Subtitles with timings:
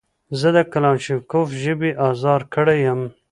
[0.39, 3.01] زه د کلاشینکوف ژبې ازار کړی یم.